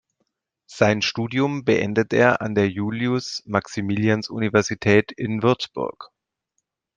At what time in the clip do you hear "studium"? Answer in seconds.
1.03-1.63